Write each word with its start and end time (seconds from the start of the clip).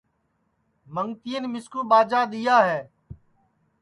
منگتِئین 0.93 1.43
مِسکُو 1.53 1.79
باجا 1.89 2.21
دِؔیا 2.31 2.57
ہے 2.67 2.81